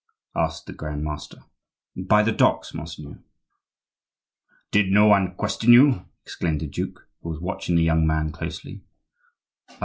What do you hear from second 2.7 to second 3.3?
monseigneur."